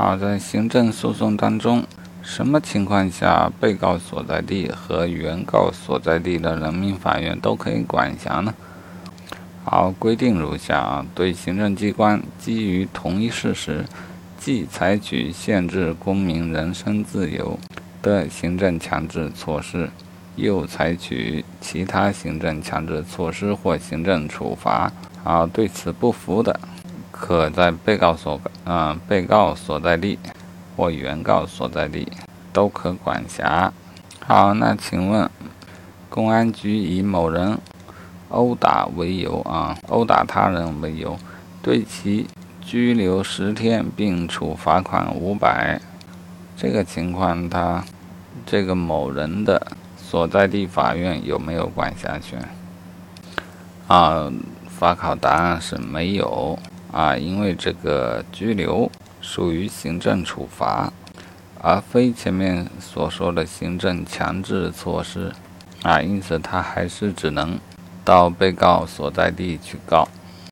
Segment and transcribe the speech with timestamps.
[0.00, 1.82] 好，在行政诉讼当中，
[2.22, 8.54] 什么情况下被告所在地和原告所在地的人民法院都可以管辖呢？
[9.64, 13.84] 好，规定如下啊：对行政机关基于同一事实，
[14.38, 17.58] 即采取限制公民人身自由
[18.00, 19.90] 的行政强制措施，
[20.36, 24.92] 又采取其他行政强制措施或行政处罚，
[25.24, 26.60] 啊，对此不服的。
[27.18, 30.18] 可在被告所嗯被告所在地
[30.76, 32.06] 或原告所在地
[32.52, 33.72] 都可管辖。
[34.24, 35.28] 好，那请问，
[36.08, 37.58] 公安局以某人
[38.28, 41.18] 殴打为由啊，殴打他人为由，
[41.60, 42.26] 对其
[42.60, 45.80] 拘留十天并处罚款五百，
[46.56, 47.84] 这个情况他
[48.46, 49.66] 这个某人的
[49.96, 52.38] 所在地法院有没有管辖权？
[53.88, 54.30] 啊，
[54.68, 56.58] 法考答案是没有。
[56.90, 60.92] 啊，因为这个拘留属于行政处罚，
[61.60, 65.32] 而非前面所说的行政强制措施，
[65.82, 67.58] 啊，因此他还是只能
[68.04, 70.08] 到被告所在地去告。